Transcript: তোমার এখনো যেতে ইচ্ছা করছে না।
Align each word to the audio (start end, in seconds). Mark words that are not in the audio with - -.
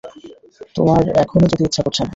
তোমার 0.75 1.01
এখনো 1.15 1.45
যেতে 1.51 1.63
ইচ্ছা 1.65 1.81
করছে 1.85 2.01
না। 2.01 2.09